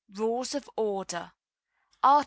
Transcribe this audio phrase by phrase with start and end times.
[0.11, 1.33] Rules of Order.
[2.01, 2.19] Art.